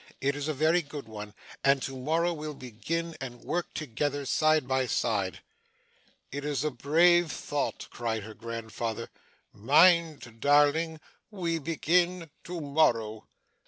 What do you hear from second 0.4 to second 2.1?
a very good one and to